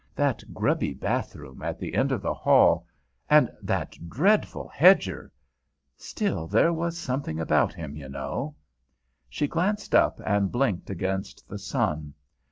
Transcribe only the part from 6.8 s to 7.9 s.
something about